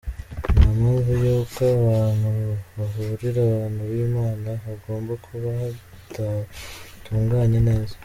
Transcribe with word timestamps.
Nta 0.55 0.67
mpamvu 0.77 1.11
y’uko 1.23 1.61
ahantu 1.75 2.29
hahurira 2.75 3.39
abantu 3.47 3.81
b’Imana 3.91 4.49
hagomba 4.63 5.11
kuba 5.25 5.49
hadatunganye 5.59 7.59
neza. 7.69 7.95